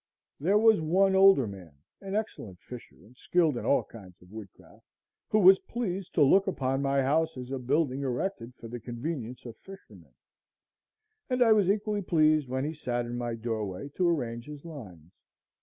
[0.39, 4.83] There was one older man, an excellent fisher and skilled in all kinds of woodcraft,
[5.29, 9.45] who was pleased to look upon my house as a building erected for the convenience
[9.45, 10.15] of fishermen;
[11.29, 15.11] and I was equally pleased when he sat in my doorway to arrange his lines.